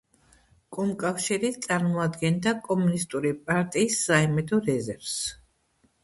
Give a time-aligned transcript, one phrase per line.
[0.75, 5.13] კომკავშირი წარმოადგენდა კომუნისტური პარტიის საიმედო რეზერვს.